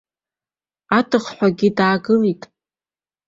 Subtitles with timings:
[0.97, 2.41] Адыхҳәагьы даагылеит.